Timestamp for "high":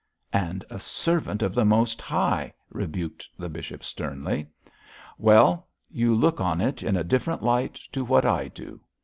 2.01-2.55